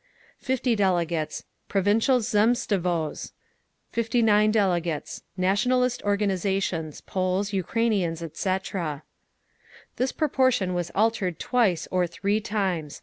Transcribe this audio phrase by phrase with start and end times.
[0.39, 3.33] 50 delegates Provincial Zemstvos
[3.91, 9.03] 59 delegates Nationalist Organisations—Poles, Ukraineans, etc.
[9.97, 12.99] This proportion was altered twice or three times.